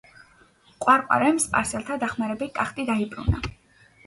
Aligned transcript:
ყვარყვარემ 0.85 1.37
სპარსელთა 1.43 1.99
დახმარებით 2.05 2.55
ტახტი 2.57 2.89
დაიბრუნა. 2.89 3.45